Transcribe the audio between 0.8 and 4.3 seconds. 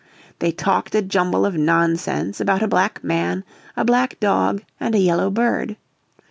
a jumble of nonsense about a Black Man, a black